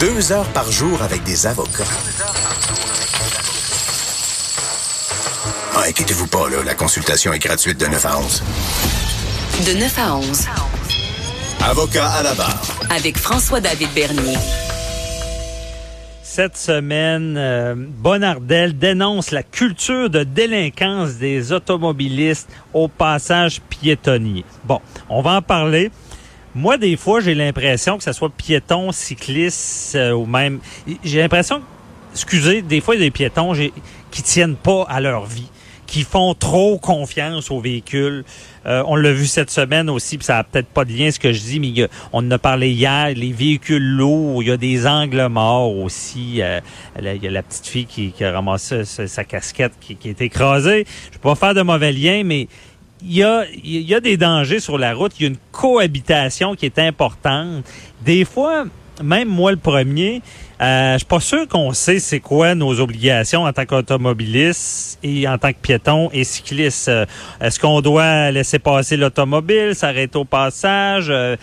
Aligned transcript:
Deux 0.00 0.30
heures 0.30 0.46
par 0.52 0.70
jour 0.70 1.02
avec 1.02 1.24
des 1.24 1.48
avocats. 1.48 1.82
Ah, 5.74 5.82
inquiétez-vous 5.88 6.28
pas, 6.28 6.48
là, 6.48 6.58
la 6.64 6.74
consultation 6.74 7.32
est 7.32 7.40
gratuite 7.40 7.80
de 7.80 7.86
9 7.86 8.06
à 8.06 8.18
11. 8.18 8.42
De 9.66 9.72
9 9.80 9.98
à 9.98 10.14
11. 10.14 10.46
Avocat 11.68 12.08
à 12.10 12.22
la 12.22 12.34
barre. 12.34 12.62
Avec 12.90 13.18
François-David 13.18 13.88
Bernier. 13.92 14.36
Cette 16.22 16.56
semaine, 16.56 17.34
euh, 17.36 17.74
Bonardel 17.76 18.78
dénonce 18.78 19.32
la 19.32 19.42
culture 19.42 20.10
de 20.10 20.22
délinquance 20.22 21.14
des 21.14 21.50
automobilistes 21.50 22.48
au 22.72 22.86
passage 22.86 23.60
piétonnier. 23.62 24.44
Bon, 24.62 24.80
on 25.08 25.22
va 25.22 25.38
en 25.38 25.42
parler. 25.42 25.90
Moi, 26.54 26.78
des 26.78 26.96
fois, 26.96 27.20
j'ai 27.20 27.34
l'impression 27.34 27.98
que 27.98 28.04
ce 28.04 28.12
soit 28.12 28.30
piéton, 28.30 28.90
cycliste 28.92 29.94
euh, 29.94 30.12
ou 30.12 30.26
même... 30.26 30.60
J'ai 31.04 31.20
l'impression, 31.20 31.62
excusez, 32.12 32.62
des 32.62 32.80
fois, 32.80 32.94
il 32.94 33.00
y 33.00 33.04
a 33.04 33.06
des 33.06 33.10
piétons 33.10 33.52
qui 34.10 34.22
tiennent 34.22 34.56
pas 34.56 34.84
à 34.88 35.00
leur 35.00 35.26
vie 35.26 35.48
qui 35.86 36.02
font 36.02 36.34
trop 36.34 36.76
confiance 36.78 37.50
aux 37.50 37.60
véhicules. 37.60 38.22
Euh, 38.66 38.82
on 38.86 38.94
l'a 38.94 39.10
vu 39.10 39.26
cette 39.26 39.50
semaine 39.50 39.88
aussi, 39.88 40.18
puis 40.18 40.26
ça 40.26 40.36
a 40.36 40.44
peut-être 40.44 40.66
pas 40.68 40.84
de 40.84 40.92
lien 40.92 41.10
ce 41.10 41.18
que 41.18 41.32
je 41.32 41.40
dis, 41.40 41.58
mais 41.58 41.82
a- 41.82 41.88
on 42.12 42.18
en 42.18 42.30
a 42.30 42.38
parlé 42.38 42.68
hier, 42.70 43.08
les 43.16 43.32
véhicules 43.32 43.82
lourds, 43.96 44.42
il 44.42 44.48
y 44.50 44.52
a 44.52 44.58
des 44.58 44.86
angles 44.86 45.26
morts 45.28 45.74
aussi. 45.78 46.42
Euh, 46.42 46.60
il 47.00 47.22
y 47.22 47.26
a 47.26 47.30
la 47.30 47.42
petite 47.42 47.66
fille 47.66 47.86
qui, 47.86 48.12
qui 48.12 48.22
a 48.22 48.32
ramassé 48.32 48.84
sa, 48.84 49.24
casquette 49.24 49.72
qui, 49.80 49.96
qui 49.96 50.10
est 50.10 50.20
écrasée. 50.20 50.86
Je 51.06 51.18
peux 51.18 51.30
pas 51.30 51.34
faire 51.34 51.54
de 51.54 51.62
mauvais 51.62 51.92
lien, 51.92 52.22
mais 52.22 52.48
il 53.02 53.16
y 53.16 53.22
a, 53.22 53.44
y 53.64 53.94
a 53.94 54.00
des 54.00 54.16
dangers 54.16 54.60
sur 54.60 54.78
la 54.78 54.94
route. 54.94 55.12
Il 55.18 55.22
y 55.22 55.26
a 55.26 55.28
une 55.28 55.38
cohabitation 55.52 56.54
qui 56.54 56.66
est 56.66 56.78
importante. 56.78 57.64
Des 58.04 58.24
fois, 58.24 58.64
même 59.02 59.28
moi 59.28 59.50
le 59.50 59.56
premier, 59.56 60.22
euh, 60.60 60.94
je 60.94 60.98
suis 60.98 61.06
pas 61.06 61.20
sûr 61.20 61.46
qu'on 61.46 61.72
sait 61.72 62.00
c'est 62.00 62.20
quoi 62.20 62.54
nos 62.54 62.80
obligations 62.80 63.44
en 63.44 63.52
tant 63.52 63.64
qu'automobiliste 63.64 64.98
et 65.02 65.28
en 65.28 65.38
tant 65.38 65.52
que 65.52 65.58
piéton 65.60 66.10
et 66.12 66.24
cycliste. 66.24 66.88
Euh, 66.88 67.06
Est-ce 67.40 67.60
qu'on 67.60 67.80
doit 67.80 68.30
laisser 68.30 68.58
passer 68.58 68.96
l'automobile, 68.96 69.74
s'arrêter 69.74 70.18
au 70.18 70.24
passage? 70.24 71.06
Euh, 71.10 71.36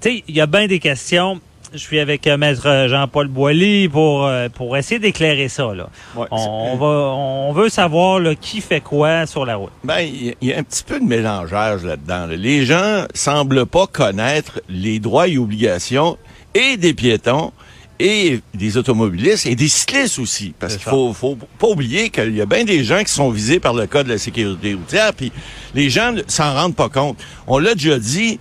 tu 0.00 0.08
sais, 0.08 0.24
il 0.28 0.36
y 0.36 0.40
a 0.40 0.46
bien 0.46 0.66
des 0.66 0.78
questions. 0.78 1.40
Je 1.72 1.78
suis 1.78 2.00
avec 2.00 2.26
euh, 2.26 2.36
maître 2.36 2.86
Jean-Paul 2.88 3.28
Boilly 3.28 3.88
pour 3.88 4.26
euh, 4.26 4.48
pour 4.48 4.76
essayer 4.76 4.98
d'éclairer 4.98 5.48
ça 5.48 5.72
là. 5.72 5.88
Ouais, 6.16 6.26
on, 6.32 6.36
on 6.72 6.76
va 6.76 6.86
on 6.86 7.52
veut 7.52 7.68
savoir 7.68 8.18
là, 8.18 8.34
qui 8.34 8.60
fait 8.60 8.80
quoi 8.80 9.24
sur 9.26 9.46
la 9.46 9.54
route. 9.54 9.70
Ben, 9.84 10.00
il 10.00 10.24
y, 10.26 10.30
a- 10.30 10.34
il 10.40 10.48
y 10.48 10.52
a 10.52 10.58
un 10.58 10.64
petit 10.64 10.82
peu 10.82 10.98
de 10.98 11.04
mélangeage 11.04 11.84
là-dedans. 11.84 12.26
là. 12.26 12.34
Les 12.36 12.66
gens 12.66 13.04
semblent 13.14 13.66
pas 13.66 13.86
connaître 13.86 14.60
les 14.68 14.98
droits 14.98 15.28
et 15.28 15.38
obligations 15.38 16.18
et 16.54 16.76
des 16.76 16.92
piétons 16.92 17.52
et 18.00 18.40
des 18.52 18.76
automobilistes 18.76 19.46
et 19.46 19.54
des 19.54 19.68
cyclistes 19.68 20.18
aussi. 20.18 20.52
Parce 20.58 20.72
qu'il 20.72 20.82
faut, 20.90 21.12
faut 21.12 21.38
pas 21.60 21.68
oublier 21.68 22.10
qu'il 22.10 22.34
y 22.34 22.40
a 22.40 22.46
bien 22.46 22.64
des 22.64 22.82
gens 22.82 23.04
qui 23.04 23.12
sont 23.12 23.30
visés 23.30 23.60
par 23.60 23.74
le 23.74 23.86
code 23.86 24.06
de 24.06 24.12
la 24.12 24.18
sécurité 24.18 24.74
routière, 24.74 25.12
puis 25.14 25.30
les 25.76 25.88
gens 25.88 26.10
ne 26.10 26.22
s'en 26.26 26.52
rendent 26.52 26.74
pas 26.74 26.88
compte. 26.88 27.16
On 27.46 27.58
l'a 27.58 27.74
déjà 27.74 27.98
dit, 27.98 28.40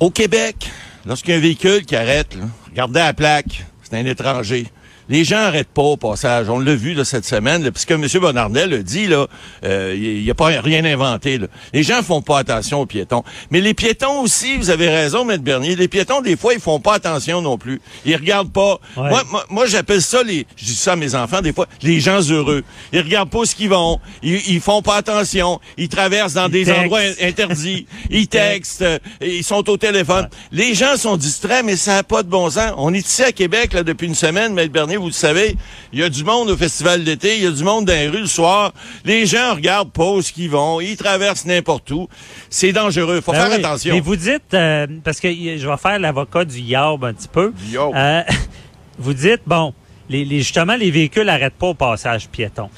au 0.00 0.10
Québec, 0.10 0.70
lorsqu'il 1.06 1.38
véhicule 1.38 1.84
qui 1.84 1.96
arrête, 1.96 2.34
là, 2.36 2.44
regardez 2.70 3.00
la 3.00 3.12
plaque, 3.12 3.64
c'est 3.82 3.96
un 3.96 4.04
étranger. 4.04 4.66
Les 5.10 5.24
gens 5.24 5.36
arrêtent 5.38 5.68
pas 5.68 5.82
au 5.82 5.96
passage. 5.98 6.48
On 6.48 6.58
l'a 6.58 6.74
vu 6.74 6.94
là, 6.94 7.04
cette 7.04 7.26
semaine, 7.26 7.62
là, 7.62 7.70
puisque 7.70 7.90
M. 7.90 8.06
Bonardel 8.20 8.72
a 8.72 8.78
dit, 8.78 9.06
là, 9.06 9.26
euh, 9.64 9.94
il 9.94 10.22
n'y 10.22 10.30
a 10.30 10.34
pas 10.34 10.46
rien 10.46 10.82
inventé. 10.86 11.36
Là. 11.36 11.48
Les 11.74 11.82
gens 11.82 12.02
font 12.02 12.22
pas 12.22 12.38
attention 12.38 12.80
aux 12.80 12.86
piétons. 12.86 13.22
Mais 13.50 13.60
les 13.60 13.74
piétons 13.74 14.20
aussi, 14.22 14.56
vous 14.56 14.70
avez 14.70 14.88
raison, 14.88 15.28
M. 15.28 15.36
Bernier, 15.38 15.76
les 15.76 15.88
piétons, 15.88 16.20
des 16.22 16.36
fois, 16.36 16.54
ils 16.54 16.60
font 16.60 16.80
pas 16.80 16.94
attention 16.94 17.42
non 17.42 17.58
plus. 17.58 17.80
Ils 18.06 18.16
regardent 18.16 18.52
pas. 18.52 18.78
Ouais. 18.96 19.08
Moi, 19.10 19.22
moi, 19.30 19.44
moi, 19.50 19.66
j'appelle 19.66 20.00
ça, 20.00 20.22
les, 20.22 20.46
je 20.56 20.64
dis 20.64 20.74
ça 20.74 20.92
à 20.92 20.96
mes 20.96 21.14
enfants, 21.14 21.42
des 21.42 21.52
fois, 21.52 21.66
les 21.82 22.00
gens 22.00 22.20
heureux. 22.30 22.62
Ils 22.92 23.00
regardent 23.00 23.30
pas 23.30 23.44
ce 23.44 23.54
qu'ils 23.54 23.68
vont. 23.70 23.98
Ils, 24.22 24.40
ils 24.48 24.60
font 24.60 24.80
pas 24.80 24.96
attention. 24.96 25.60
Ils 25.76 25.88
traversent 25.88 26.34
dans 26.34 26.46
Ils 26.46 26.52
des 26.52 26.64
textent. 26.64 26.80
endroits 26.80 27.00
in- 27.00 27.26
interdits. 27.28 27.86
Ils 28.10 28.28
textent. 28.28 28.82
euh, 28.82 28.98
Ils 29.20 29.42
sont 29.44 29.68
au 29.68 29.76
téléphone. 29.76 30.28
Les 30.52 30.74
gens 30.74 30.96
sont 30.96 31.16
distraits, 31.16 31.64
mais 31.64 31.74
ça 31.76 31.94
n'a 31.96 32.02
pas 32.04 32.22
de 32.22 32.28
bon 32.28 32.48
sens. 32.48 32.72
On 32.76 32.94
est 32.94 32.98
ici 33.06 33.24
à 33.24 33.32
Québec 33.32 33.72
là, 33.72 33.82
depuis 33.82 34.06
une 34.06 34.14
semaine, 34.14 34.56
M. 34.56 34.68
Bernier, 34.68 34.98
vous 35.00 35.06
le 35.06 35.12
savez. 35.12 35.56
Il 35.92 35.98
y 35.98 36.02
a 36.02 36.08
du 36.08 36.22
monde 36.24 36.50
au 36.50 36.56
festival 36.56 37.02
d'été. 37.04 37.36
Il 37.38 37.42
y 37.44 37.46
a 37.46 37.50
du 37.50 37.64
monde 37.64 37.86
dans 37.86 37.92
les 37.92 38.08
rues 38.08 38.20
le 38.20 38.26
soir. 38.26 38.72
Les 39.04 39.26
gens 39.26 39.54
regardent 39.54 39.92
pas 39.92 40.04
où 40.10 40.20
qu'ils 40.22 40.50
vont. 40.50 40.80
Ils 40.80 40.96
traversent 40.96 41.44
n'importe 41.46 41.90
où. 41.90 42.08
C'est 42.48 42.72
dangereux. 42.72 43.20
Faut 43.20 43.32
Ben 43.32 43.40
faire 43.40 43.48
oui. 43.58 43.64
attention. 43.64 43.94
Mais 43.94 44.00
vous 44.00 44.16
dites, 44.16 44.54
euh, 44.54 44.86
parce 45.02 45.18
que 45.20 45.28
je 45.32 45.68
vais 45.68 45.76
faire 45.76 45.98
l'avocat 45.98 46.44
du 46.44 46.60
yarb 46.60 47.04
un 47.04 47.12
petit 47.14 47.28
peu. 47.28 47.52
Euh, 47.74 48.22
vous 48.98 49.14
dites, 49.14 49.42
bon, 49.46 49.74
les, 50.08 50.24
les- 50.24 50.38
justement, 50.38 50.76
les 50.76 50.90
véhicules 50.90 51.24
n'arrêtent 51.26 51.54
pas 51.58 51.68
au 51.68 51.74
passage 51.74 52.28
piéton. 52.28 52.68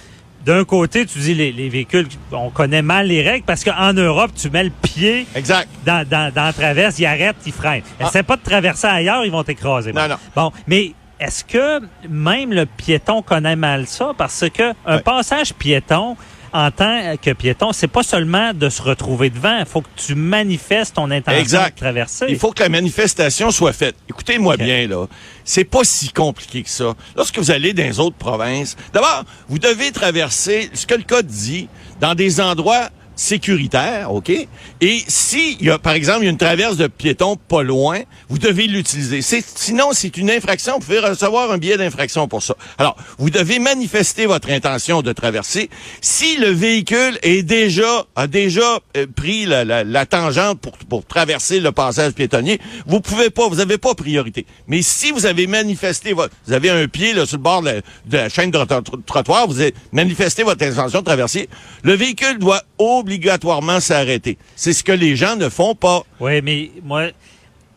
D'un 0.44 0.65
côté, 0.65 1.06
tu 1.06 1.21
dis 1.21 1.34
les, 1.34 1.53
les 1.53 1.69
véhicules, 1.69 2.09
on 2.33 2.50
connaît 2.50 2.83
mal 2.83 3.06
les 3.06 3.22
règles 3.22 3.44
parce 3.47 3.62
qu'en 3.62 3.93
Europe, 3.93 4.33
tu 4.34 4.50
mets 4.50 4.65
le 4.65 4.71
pied 4.83 5.25
Exact. 5.37 5.69
dans, 5.87 6.04
dans, 6.04 6.33
dans 6.34 6.43
la 6.47 6.53
traverse, 6.53 6.99
ils 6.99 7.06
arrêtent, 7.06 7.37
ils 7.47 7.53
freinent. 7.53 7.83
Ah. 8.00 8.09
Essaie 8.09 8.25
pas 8.25 8.37
de 8.37 8.43
traverser 8.43 8.89
ailleurs, 8.89 9.25
ils 9.25 9.31
vont 9.31 9.44
t'écraser. 9.44 9.93
Non, 9.93 10.09
non. 10.09 10.16
Bon, 10.34 10.50
mais 10.66 10.94
est-ce 11.22 11.44
que 11.44 11.81
même 12.09 12.53
le 12.53 12.66
piéton 12.66 13.22
connaît 13.22 13.56
mal 13.56 13.87
ça? 13.87 14.12
Parce 14.16 14.44
que 14.53 14.72
un 14.87 14.97
Ouais. 14.97 15.03
passage 15.03 15.55
piéton, 15.55 16.16
en 16.55 16.71
tant 16.71 17.16
que 17.16 17.33
piéton, 17.33 17.72
c'est 17.72 17.87
pas 17.88 18.03
seulement 18.03 18.53
de 18.53 18.69
se 18.69 18.83
retrouver 18.83 19.31
devant. 19.31 19.59
Il 19.60 19.65
faut 19.65 19.81
que 19.81 19.88
tu 19.97 20.15
manifestes 20.15 20.94
ton 20.97 21.10
intention 21.10 21.41
Exact. 21.41 21.75
de 21.77 21.81
traverser. 21.81 22.27
Il 22.28 22.38
faut 22.38 22.50
que 22.53 22.62
la 22.62 22.69
manifestation 22.69 23.50
soit 23.50 23.72
faite. 23.72 23.97
Écoutez-moi 24.10 24.56
bien, 24.59 24.87
là. 24.87 25.06
C'est 25.44 25.65
pas 25.65 25.83
si 25.84 26.12
compliqué 26.12 26.62
que 26.62 26.69
ça. 26.69 26.93
Lorsque 27.16 27.39
vous 27.39 27.50
allez 27.50 27.72
dans 27.72 27.83
les 27.84 27.99
autres 27.99 28.16
provinces, 28.16 28.77
d'abord, 28.93 29.25
vous 29.49 29.59
devez 29.59 29.93
traverser, 29.93 30.69
ce 30.75 30.87
que 30.87 30.94
le 30.94 31.04
code 31.04 31.27
dit, 31.27 31.69
dans 32.00 32.15
des 32.15 32.39
endroits 32.41 32.91
sécuritaires, 33.17 34.12
OK? 34.12 34.31
Et 34.31 35.03
si, 35.09 35.56
y 35.61 35.71
a, 35.71 35.78
par 35.78 35.93
exemple, 35.95 36.21
il 36.21 36.25
y 36.25 36.28
a 36.28 36.31
une 36.31 36.37
traverse 36.39 36.77
de 36.77 36.87
piétons 36.87 37.37
pas 37.37 37.62
loin, 37.62 38.00
vous 38.28 38.39
devez 38.39 38.67
l'utiliser. 38.67 39.21
Sinon, 39.23 39.91
c'est 39.93 40.17
une 40.17 40.31
infraction. 40.31 40.75
Vous 40.75 40.81
pouvez 40.87 40.99
recevoir 40.99 41.51
un 41.51 41.59
billet 41.59 41.77
d'infraction 41.77 42.28
pour 42.28 42.43
ça. 42.43 42.56
Alors, 42.78 42.97
vous 43.19 43.31
devez 43.31 43.59
manifester 43.59 44.27
votre 44.27 44.51
intention 44.51 45.03
de 45.03 45.12
traverser. 45.12 45.71
Si 46.01 46.37
le 46.37 46.49
véhicule 46.51 47.19
est 47.22 47.43
déjà, 47.43 48.05
a 48.17 48.27
déjà 48.27 48.78
euh, 48.97 49.06
pris 49.15 49.47
la, 49.47 49.65
la- 49.65 50.06
tangente 50.06 50.61
pour, 50.61 50.77
pour 50.77 51.05
traverser 51.06 51.61
le 51.61 51.72
passage 51.72 52.12
piétonnier, 52.12 52.61
vous 52.87 53.01
pouvez 53.01 53.31
pas, 53.31 53.49
vous 53.49 53.61
avez 53.61 53.78
pas 53.78 53.95
priorité. 53.95 54.47
Mais 54.67 54.83
si 54.83 55.11
vous 55.12 55.27
avez 55.27 55.47
manifesté 55.47 56.12
votre, 56.12 56.34
vous 56.47 56.53
avez 56.53 56.71
un 56.71 56.89
pied 56.89 57.12
là, 57.12 57.25
sur 57.25 57.37
le 57.39 57.43
bord 57.43 57.62
de 57.62 57.83
la, 58.11 58.28
chaîne 58.28 58.51
de 58.51 58.59
trotto- 58.59 59.03
trottoir, 59.06 59.47
vous 59.47 59.61
avez 59.61 59.75
manifesté 59.93 60.43
votre 60.43 60.65
intention 60.67 61.01
de 61.01 61.05
traverser, 61.05 61.49
le 61.83 61.95
véhicule 61.95 62.39
doit 62.39 62.62
obligatoirement 63.03 63.81
s'arrêter. 63.81 64.39
C'est 64.57 64.73
ce 64.73 64.83
que 64.83 64.93
les 64.93 65.17
gens 65.17 65.37
ne 65.37 65.49
font 65.49 65.75
pas. 65.75 66.03
Oui, 66.21 66.41
mais 66.43 66.71
moi, 66.83 67.09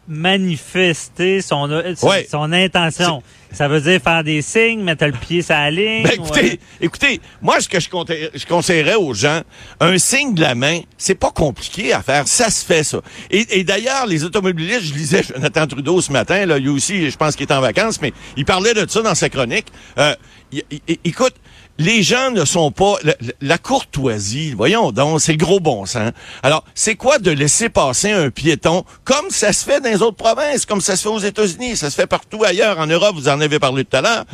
manifester 0.07 1.41
son, 1.41 1.67
son, 1.97 2.07
Ouais. 2.07 2.27
son 2.29 2.51
intention. 2.53 3.23
Ça 3.51 3.67
veut 3.69 3.79
dire 3.81 4.01
faire 4.01 4.23
des 4.23 4.41
signes, 4.41 4.83
mettre 4.83 5.05
le 5.05 5.13
pied 5.13 5.41
sur 5.41 5.55
la 5.55 5.71
ligne. 5.71 6.03
Ben, 6.03 6.11
écoutez, 6.13 6.41
ouais. 6.41 6.59
écoutez, 6.81 7.21
moi, 7.41 7.59
ce 7.61 7.69
que 7.69 7.79
je, 7.79 7.89
conseillerais- 7.89 8.31
je 8.33 8.45
conseillerais 8.45 8.95
aux 8.95 9.13
gens, 9.13 9.41
un 9.79 9.97
signe 9.97 10.33
de 10.33 10.41
la 10.41 10.55
main, 10.55 10.81
c'est 10.97 11.15
pas 11.15 11.31
compliqué 11.31 11.93
à 11.93 12.01
faire. 12.03 12.27
Ça 12.27 12.49
se 12.49 12.65
fait, 12.65 12.83
ça. 12.83 12.99
Et, 13.31 13.59
et 13.59 13.63
d'ailleurs, 13.63 14.05
les 14.07 14.23
automobilistes, 14.25 14.81
je 14.83 14.93
lisais 14.93 15.23
Jonathan 15.23 15.65
Trudeau 15.67 16.01
ce 16.01 16.11
matin, 16.11 16.45
là, 16.45 16.59
lui 16.59 16.69
aussi, 16.69 17.09
je 17.09 17.15
pense 17.17 17.35
qu'il 17.35 17.47
est 17.47 17.53
en 17.53 17.61
vacances, 17.61 18.01
mais 18.01 18.13
il 18.35 18.45
parlait 18.45 18.73
de 18.73 18.85
ça 18.89 19.01
dans 19.01 19.15
sa 19.15 19.29
chronique. 19.29 19.67
Euh, 19.97 20.13
il- 20.51 20.63
il- 20.87 20.97
écoute, 21.05 21.33
les 21.77 22.03
gens 22.03 22.31
ne 22.31 22.45
sont 22.45 22.71
pas... 22.71 22.95
La, 23.41 23.57
courtoisie, 23.57 24.53
voyons 24.53 24.91
donc, 24.91 25.21
c'est 25.21 25.33
le 25.33 25.37
gros 25.37 25.59
bon 25.59 25.85
sens. 25.85 26.11
Alors, 26.43 26.63
c'est 26.73 26.95
quoi 26.95 27.19
de 27.19 27.31
laisser 27.31 27.69
passer 27.69 28.11
un 28.11 28.29
piéton 28.29 28.85
comme 29.03 29.29
ça 29.29 29.51
se 29.53 29.63
fait 29.65 29.81
dans 29.81 29.89
les 29.89 30.01
autres 30.01 30.17
provinces, 30.17 30.65
comme 30.65 30.81
ça 30.81 30.95
se 30.95 31.03
fait 31.03 31.09
aux 31.09 31.19
États-Unis, 31.19 31.75
ça 31.77 31.89
se 31.89 31.95
fait 31.95 32.07
partout 32.07 32.43
ailleurs. 32.43 32.79
En 32.79 32.87
Europe, 32.87 33.15
vous 33.15 33.27
en 33.27 33.41
avez 33.41 33.59
parlé 33.59 33.83
tout 33.85 33.97
à 33.97 34.01
l'heure. 34.01 34.25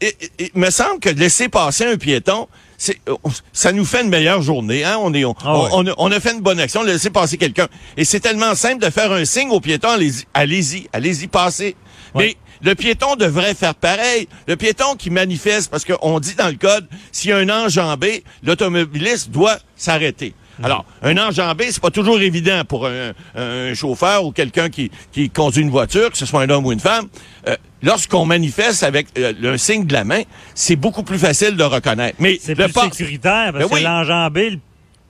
Et- 0.00 0.16
et- 0.20 0.30
et 0.44 0.50
il 0.54 0.60
me 0.60 0.70
semble 0.70 1.00
que 1.00 1.08
laisser 1.10 1.48
passer 1.48 1.84
un 1.86 1.96
piéton, 1.96 2.48
c'est, 2.76 2.98
euh, 3.08 3.14
ça 3.52 3.72
nous 3.72 3.84
fait 3.84 4.02
une 4.02 4.08
meilleure 4.08 4.42
journée. 4.42 4.84
Hein? 4.84 4.96
On, 5.00 5.12
est, 5.14 5.24
on, 5.24 5.34
Ah 5.44 5.58
ouais. 5.60 5.68
on, 5.72 5.86
a, 5.86 5.92
on 5.98 6.10
a 6.10 6.18
fait 6.20 6.32
une 6.32 6.40
bonne 6.40 6.58
action, 6.60 6.82
de 6.82 6.88
laisser 6.88 7.10
passer 7.10 7.36
quelqu'un. 7.36 7.68
Et 7.96 8.04
c'est 8.04 8.20
tellement 8.20 8.54
simple 8.54 8.82
de 8.84 8.90
faire 8.90 9.12
un 9.12 9.24
signe 9.24 9.50
au 9.50 9.60
piéton, 9.60 9.88
allez-y, 9.90 10.24
allez-y, 10.34 10.88
allez-y 10.92 11.26
passer. 11.28 11.76
Ouais. 12.14 12.24
Mais 12.24 12.36
le 12.62 12.74
piéton 12.74 13.16
devrait 13.16 13.54
faire 13.54 13.74
pareil. 13.74 14.28
Le 14.46 14.56
piéton 14.56 14.94
qui 14.96 15.10
manifeste, 15.10 15.70
parce 15.70 15.84
qu'on 15.84 16.20
dit 16.20 16.34
dans 16.34 16.48
le 16.48 16.54
code, 16.56 16.86
s'il 17.12 17.30
y 17.30 17.32
a 17.32 17.38
un 17.38 17.48
enjambé, 17.48 18.24
l'automobiliste 18.42 19.30
doit 19.30 19.58
s'arrêter. 19.76 20.34
Alors, 20.62 20.84
un 21.02 21.16
enjambé, 21.16 21.72
c'est 21.72 21.80
pas 21.80 21.90
toujours 21.90 22.20
évident 22.20 22.62
pour 22.68 22.86
un, 22.86 23.12
un 23.34 23.72
chauffeur 23.74 24.26
ou 24.26 24.30
quelqu'un 24.32 24.68
qui, 24.68 24.90
qui 25.10 25.30
conduit 25.30 25.62
une 25.62 25.70
voiture, 25.70 26.10
que 26.10 26.18
ce 26.18 26.26
soit 26.26 26.42
un 26.42 26.50
homme 26.50 26.66
ou 26.66 26.72
une 26.72 26.80
femme. 26.80 27.08
Euh, 27.48 27.56
Lorsqu'on 27.82 28.26
manifeste 28.26 28.82
avec 28.82 29.06
euh, 29.18 29.32
un 29.42 29.56
signe 29.56 29.86
de 29.86 29.94
la 29.94 30.04
main, 30.04 30.20
c'est 30.54 30.76
beaucoup 30.76 31.02
plus 31.02 31.18
facile 31.18 31.56
de 31.56 31.64
reconnaître. 31.64 32.16
Mais 32.20 32.38
C'est 32.38 32.54
plus 32.54 32.70
pas- 32.70 32.90
sécuritaire 32.90 33.52
parce 33.54 33.64
Ben 33.64 33.70
oui. 33.72 33.80
que 33.80 33.84
l'enjambé, 33.86 34.50
le- 34.50 34.58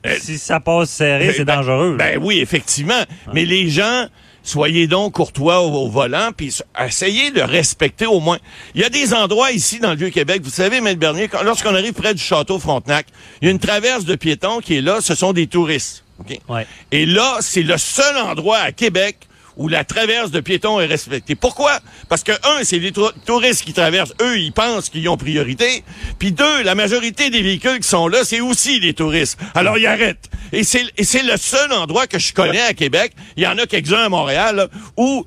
Euh, 0.06 0.16
si 0.20 0.38
ça 0.38 0.60
passe 0.60 0.88
serré, 0.90 1.32
c'est 1.36 1.44
Ben- 1.44 1.56
dangereux. 1.56 1.96
là. 1.96 2.12
Ben 2.12 2.18
oui, 2.22 2.38
effectivement. 2.38 3.02
Mais 3.34 3.44
les 3.44 3.68
gens, 3.70 4.06
soyez 4.42 4.86
donc 4.86 5.14
courtois 5.14 5.60
au, 5.60 5.84
au 5.84 5.88
volant, 5.88 6.30
puis 6.36 6.54
essayez 6.78 7.30
de 7.30 7.40
respecter 7.40 8.06
au 8.06 8.20
moins. 8.20 8.38
Il 8.74 8.80
y 8.80 8.84
a 8.84 8.88
des 8.88 9.14
endroits 9.14 9.52
ici 9.52 9.78
dans 9.78 9.90
le 9.90 9.96
Vieux-Québec, 9.96 10.42
vous 10.42 10.50
savez, 10.50 10.78
M. 10.78 10.94
Bernier, 10.94 11.28
lorsqu'on 11.44 11.74
arrive 11.74 11.92
près 11.92 12.14
du 12.14 12.22
château 12.22 12.58
Frontenac, 12.58 13.06
il 13.40 13.46
y 13.46 13.48
a 13.48 13.50
une 13.52 13.58
traverse 13.58 14.04
de 14.04 14.14
piétons 14.14 14.60
qui 14.60 14.76
est 14.76 14.80
là, 14.82 15.00
ce 15.00 15.14
sont 15.14 15.32
des 15.32 15.46
touristes. 15.46 16.04
OK? 16.20 16.38
Ouais. 16.48 16.66
Et 16.92 17.06
là, 17.06 17.38
c'est 17.40 17.62
le 17.62 17.78
seul 17.78 18.16
endroit 18.18 18.58
à 18.58 18.72
Québec 18.72 19.16
où 19.60 19.68
la 19.68 19.84
traverse 19.84 20.30
de 20.30 20.40
piétons 20.40 20.80
est 20.80 20.86
respectée. 20.86 21.34
Pourquoi? 21.34 21.80
Parce 22.08 22.24
que, 22.24 22.32
un, 22.32 22.64
c'est 22.64 22.78
les 22.78 22.92
tou- 22.92 23.12
touristes 23.26 23.62
qui 23.62 23.74
traversent, 23.74 24.14
eux, 24.22 24.38
ils 24.38 24.52
pensent 24.52 24.88
qu'ils 24.88 25.06
ont 25.10 25.18
priorité. 25.18 25.84
Puis 26.18 26.32
deux, 26.32 26.62
la 26.62 26.74
majorité 26.74 27.28
des 27.28 27.42
véhicules 27.42 27.78
qui 27.80 27.86
sont 27.88 28.08
là, 28.08 28.24
c'est 28.24 28.40
aussi 28.40 28.80
des 28.80 28.94
touristes. 28.94 29.38
Alors, 29.54 29.76
ils 29.76 29.86
arrêtent. 29.86 30.30
Et 30.52 30.64
c'est, 30.64 30.82
le 30.96 31.36
seul 31.36 31.70
endroit 31.74 32.06
que 32.06 32.18
je 32.18 32.32
connais 32.32 32.62
à 32.62 32.72
Québec. 32.72 33.12
Il 33.36 33.42
y 33.42 33.46
en 33.46 33.58
a 33.58 33.66
quelques-uns 33.66 34.04
à 34.04 34.08
Montréal, 34.08 34.68
où 34.96 35.26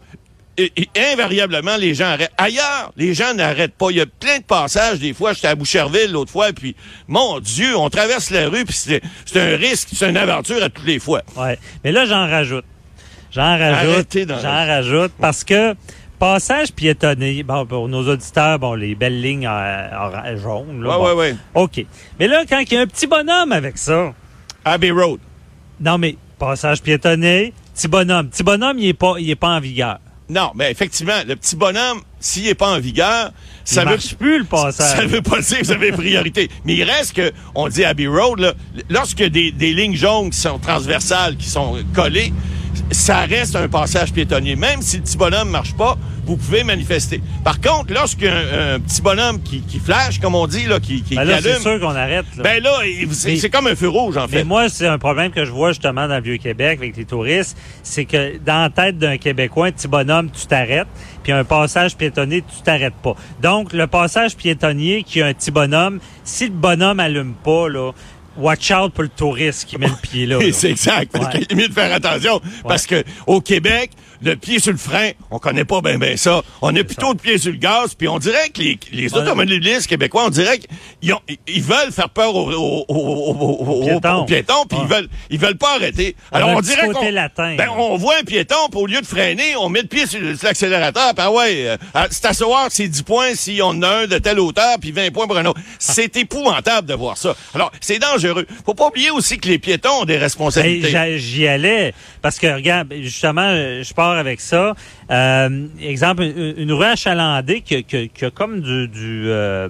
invariablement, 0.97 1.77
les 1.77 1.93
gens 1.93 2.07
arrêtent. 2.07 2.33
Ailleurs, 2.37 2.91
les 2.97 3.13
gens 3.13 3.35
n'arrêtent 3.35 3.75
pas. 3.75 3.91
Il 3.91 3.97
y 3.97 4.01
a 4.01 4.07
plein 4.07 4.39
de 4.39 4.43
passages. 4.43 4.97
Des 4.97 5.13
fois, 5.13 5.33
j'étais 5.33 5.47
à 5.47 5.53
Boucherville 5.55 6.11
l'autre 6.11 6.31
fois, 6.31 6.53
puis 6.53 6.75
mon 7.07 7.39
Dieu, 7.39 7.77
on 7.77 7.89
traverse 7.91 8.31
la 8.31 8.49
rue, 8.49 8.65
puis 8.65 8.75
c'est 8.75 9.01
c'est 9.25 9.39
un 9.39 9.57
risque, 9.57 9.89
c'est 9.93 10.09
une 10.09 10.17
aventure 10.17 10.61
à 10.63 10.69
toutes 10.69 10.87
les 10.87 10.99
fois. 10.99 11.21
Ouais. 11.35 11.59
Mais 11.83 11.91
là, 11.91 12.05
j'en 12.07 12.27
rajoute. 12.27 12.65
J'en 13.33 13.57
rajoute. 13.57 14.17
J'en 14.41 14.65
rajoute 14.67 15.11
parce 15.19 15.43
que 15.43 15.75
passage 16.19 16.71
piétonné, 16.71 17.43
bon, 17.43 17.65
pour 17.65 17.89
nos 17.89 18.07
auditeurs, 18.07 18.59
bon, 18.59 18.75
les 18.75 18.95
belles 18.95 19.19
lignes 19.21 19.47
euh, 19.47 19.89
ora- 19.99 20.35
jaunes. 20.35 20.81
Là, 20.83 20.89
Ouais, 20.89 20.95
bon. 20.97 21.05
ouais, 21.07 21.13
ouais. 21.31 21.35
OK. 21.55 21.85
Mais 22.19 22.27
là, 22.27 22.43
quand 22.47 22.59
il 22.59 22.73
y 22.73 22.77
a 22.77 22.81
un 22.81 22.87
petit 22.87 23.07
bonhomme 23.07 23.51
avec 23.51 23.77
ça, 23.77 24.13
Abbey 24.63 24.91
Road. 24.91 25.19
non, 25.79 25.97
mais 25.97 26.15
passage 26.39 26.81
piétonné, 26.81 27.53
petit 27.73 27.87
bonhomme. 27.87 28.29
Petit 28.29 28.43
bonhomme, 28.43 28.77
il 28.79 28.87
est 28.87 28.93
pas, 28.93 29.15
il 29.19 29.29
est 29.29 29.35
pas 29.35 29.49
en 29.49 29.59
vigueur. 29.59 29.99
Non, 30.29 30.51
mais 30.55 30.71
effectivement, 30.71 31.17
le 31.27 31.35
petit 31.35 31.55
bonhomme, 31.57 31.99
s'il 32.19 32.45
n'est 32.45 32.55
pas 32.55 32.69
en 32.75 32.79
vigueur, 32.79 33.31
Ça 33.65 33.81
ne 33.81 33.89
veut, 33.89 33.95
marche 33.95 34.15
plus, 34.15 34.39
le 34.39 34.45
passage. 34.45 34.97
ça 34.97 35.05
veut 35.05 35.21
pas 35.21 35.41
dire 35.41 35.59
que 35.59 35.65
vous 35.65 35.71
avez 35.73 35.91
priorité. 35.91 36.49
Mais 36.63 36.75
il 36.75 36.83
reste 36.83 37.13
que, 37.13 37.31
on 37.55 37.67
dit 37.67 37.83
Abbey 37.83 38.07
Road, 38.07 38.39
là, 38.39 38.53
lorsque 38.89 39.21
des, 39.23 39.51
des 39.51 39.73
lignes 39.73 39.95
jaunes 39.97 40.29
qui 40.29 40.39
sont 40.39 40.59
transversales, 40.59 41.35
qui 41.35 41.49
sont 41.49 41.77
collées, 41.93 42.31
ça 42.91 43.21
reste 43.21 43.55
un 43.55 43.67
passage 43.67 44.11
piétonnier. 44.13 44.55
Même 44.55 44.81
si 44.81 44.97
le 44.97 45.03
petit 45.03 45.17
bonhomme 45.17 45.49
marche 45.49 45.73
pas, 45.75 45.97
vous 46.25 46.37
pouvez 46.37 46.63
manifester. 46.63 47.21
Par 47.43 47.59
contre, 47.59 47.93
lorsqu'il 47.93 48.25
y 48.25 48.29
a 48.29 48.33
un, 48.35 48.75
un 48.75 48.79
petit 48.79 49.01
bonhomme 49.01 49.41
qui, 49.41 49.61
qui 49.61 49.79
flash, 49.79 50.19
comme 50.19 50.35
on 50.35 50.47
dit, 50.47 50.65
là, 50.67 50.79
qui, 50.79 51.01
qui, 51.01 51.15
Ben 51.15 51.23
qui 51.23 51.27
là, 51.27 51.39
c'est 51.41 51.49
allume, 51.51 51.61
sûr 51.61 51.79
qu'on 51.81 51.95
arrête. 51.95 52.25
Là. 52.37 52.43
ben 52.43 52.63
là, 52.63 52.71
c'est 53.11 53.31
Mais- 53.31 53.35
c'est 53.37 53.49
comme 53.49 53.67
un 53.67 53.75
feu 53.75 53.89
rouge, 53.89 54.15
en 54.17 54.27
Mais 54.27 54.37
fait. 54.39 54.43
moi, 54.45 54.69
c'est 54.69 54.87
un 54.87 54.97
problème 54.97 55.31
que 55.31 55.43
je 55.43 55.51
vois 55.51 55.69
justement 55.71 56.07
dans 56.07 56.15
le 56.15 56.21
Vieux-Québec 56.21 56.79
avec 56.79 56.95
les 56.95 57.05
touristes, 57.05 57.57
c'est 57.83 58.05
que 58.05 58.37
dans 58.37 58.61
la 58.61 58.69
tête 58.69 58.97
d'un 58.97 59.17
Québécois, 59.17 59.67
un 59.67 59.71
petit 59.71 59.87
bonhomme, 59.89 60.29
tu 60.31 60.47
t'arrêtes, 60.47 60.87
puis 61.23 61.33
un 61.33 61.43
passage 61.43 61.97
piétonnier, 61.97 62.41
tu 62.41 62.61
t'arrêtes 62.63 62.95
pas. 63.03 63.15
Donc, 63.41 63.73
le 63.73 63.87
passage 63.87 64.35
piétonnier 64.37 65.03
qui 65.03 65.21
a 65.21 65.25
un 65.27 65.33
petit 65.33 65.51
bonhomme, 65.51 65.99
si 66.23 66.45
le 66.45 66.51
bonhomme 66.53 67.01
allume 67.01 67.33
pas, 67.43 67.67
là, 67.67 67.91
watch 68.37 68.71
out 68.71 68.93
pour 68.93 69.03
le 69.03 69.09
touriste 69.09 69.65
qui 69.67 69.77
met 69.77 69.87
le 69.87 69.93
pied 70.01 70.25
là. 70.25 70.37
là. 70.39 70.45
c'est 70.51 70.71
exact. 70.71 71.15
Ouais. 71.17 71.29
qu'il 71.31 71.41
est 71.51 71.55
mieux 71.55 71.67
de 71.67 71.73
faire 71.73 71.93
attention. 71.93 72.41
Parce 72.67 72.85
que 72.87 73.03
au 73.27 73.41
Québec, 73.41 73.91
le 74.21 74.35
pied 74.35 74.59
sur 74.59 74.71
le 74.71 74.77
frein, 74.77 75.11
on 75.31 75.39
connaît 75.39 75.65
pas 75.65 75.81
bien 75.81 75.97
ben 75.97 76.15
ça. 76.17 76.41
On 76.61 76.73
a 76.75 76.83
plutôt 76.83 77.11
le 77.11 77.17
pied 77.17 77.37
sur 77.37 77.51
le 77.51 77.57
gaz, 77.57 77.93
puis 77.93 78.07
on 78.07 78.19
dirait 78.19 78.49
que 78.49 78.61
les, 78.91 79.13
automobilistes 79.13 79.87
québécois, 79.87 80.23
on 80.27 80.29
dirait 80.29 80.59
qu'ils 80.59 81.13
ont- 81.13 81.19
ils 81.47 81.61
veulent 81.61 81.91
faire 81.91 82.09
peur 82.09 82.33
aux, 82.33 82.49
aux, 82.51 82.85
aux, 82.87 82.95
aux- 82.95 83.81
aux- 83.81 84.25
Piétons. 84.25 84.65
puis 84.67 84.77
ils 84.81 84.87
veulent 84.87 85.09
ils 85.29 85.39
veulent 85.39 85.57
pas 85.57 85.75
arrêter. 85.75 86.15
Alors 86.31 86.49
on 86.49 86.61
dirait 86.61 86.87
qu'on 86.87 87.01
ben, 87.57 87.67
on 87.77 87.97
voit 87.97 88.15
un 88.19 88.23
piéton, 88.23 88.55
puis 88.71 88.79
au 88.79 88.85
lieu 88.87 89.01
de 89.01 89.05
freiner, 89.05 89.55
on 89.57 89.69
met 89.69 89.81
le 89.81 89.87
pied 89.87 90.05
sur, 90.07 90.19
l'accélérateur, 90.41 91.13
puis 91.13 91.23
ah 91.25 91.31
ouais, 91.31 91.67
euh, 91.67 91.77
ah, 91.93 92.07
c'est 92.09 92.25
à 92.25 92.33
savoir 92.33 92.67
c'est 92.69 92.87
10 92.87 93.03
points 93.03 93.35
si 93.35 93.59
on 93.61 93.81
a 93.81 94.03
un 94.03 94.07
de 94.07 94.17
telle 94.19 94.39
hauteur, 94.39 94.77
puis 94.79 94.91
20 94.91 95.11
points 95.11 95.27
pour 95.27 95.37
un 95.37 95.45
autre. 95.45 95.59
C'est 95.79 96.15
épouvantable 96.17 96.87
de 96.87 96.93
voir 96.93 97.17
ça. 97.17 97.35
Alors, 97.53 97.71
c'est 97.81 97.99
dangereux. 97.99 98.22
Faut 98.65 98.73
pas 98.73 98.87
oublier 98.87 99.09
aussi 99.11 99.37
que 99.37 99.47
les 99.47 99.59
piétons 99.59 100.01
ont 100.01 100.05
des 100.05 100.17
responsabilités. 100.17 100.89
j'a- 100.89 101.17
J'y 101.17 101.47
allais 101.47 101.93
parce 102.21 102.39
que 102.39 102.47
regarde, 102.47 102.93
justement, 103.01 103.41
euh, 103.47 103.83
je 103.83 103.93
pars 103.93 104.11
avec 104.17 104.39
ça. 104.41 104.73
Euh, 105.11 105.67
exemple, 105.81 106.23
une, 106.23 106.53
une 106.57 106.71
rue 106.73 106.85
achalandée 106.85 107.61
qui, 107.61 107.75
a- 107.75 107.81
qui, 107.81 107.97
a- 107.97 108.07
qui 108.07 108.25
a 108.25 108.31
comme 108.31 108.61
du, 108.61 108.87
du 108.87 109.23
euh, 109.27 109.67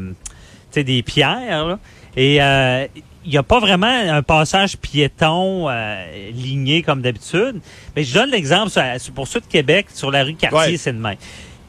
des 0.76 1.04
pierres 1.04 1.66
là. 1.68 1.80
et 2.18 2.42
euh, 2.42 2.88
il 3.26 3.32
n'y 3.32 3.38
a 3.38 3.44
pas 3.44 3.60
vraiment 3.60 3.88
un 3.88 4.22
passage 4.22 4.76
piéton 4.76 5.70
euh, 5.70 6.06
ligné 6.34 6.82
comme 6.82 7.02
d'habitude. 7.02 7.62
Mais 7.96 8.04
je 8.04 8.14
donne 8.14 8.30
l'exemple 8.32 8.70
sur- 8.70 8.84
sur- 8.98 9.14
pour 9.14 9.28
ceux 9.28 9.40
de 9.40 9.46
Québec 9.46 9.86
sur 9.94 10.12
la 10.12 10.24
rue 10.24 10.34
Cartier, 10.36 10.74
Ouais. 10.74 10.78
c'est 10.78 10.92
demain. 10.94 11.14